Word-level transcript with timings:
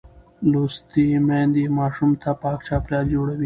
لوستې 0.51 1.05
میندې 1.27 1.65
ماشوم 1.77 2.11
ته 2.21 2.29
پاک 2.41 2.59
چاپېریال 2.67 3.05
جوړوي. 3.13 3.39